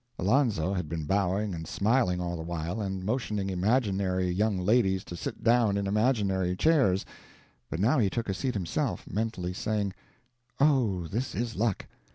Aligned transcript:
Alonzo 0.17 0.73
had 0.73 0.89
been 0.89 1.05
bowing 1.05 1.53
and 1.53 1.67
smiling 1.67 2.19
all 2.19 2.35
the 2.35 2.41
while, 2.41 2.81
and 2.81 3.03
motioning 3.05 3.51
imaginary 3.51 4.31
young 4.31 4.57
ladies 4.57 5.03
to 5.03 5.15
sit 5.15 5.43
down 5.43 5.77
in 5.77 5.85
imaginary 5.85 6.55
chairs, 6.55 7.05
but 7.69 7.79
now 7.79 7.99
he 7.99 8.09
took 8.09 8.27
a 8.27 8.33
seat 8.33 8.55
himself, 8.55 9.05
mentally 9.07 9.53
saying, 9.53 9.93
"Oh, 10.59 11.05
this 11.05 11.35
is 11.35 11.55
luck! 11.55 11.85